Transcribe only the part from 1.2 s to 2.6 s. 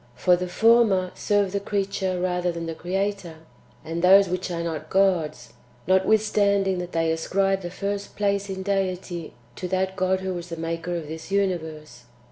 serve the creature rather